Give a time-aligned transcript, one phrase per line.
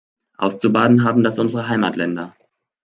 [0.39, 2.35] Auszubaden haben das unsere Heimatländer.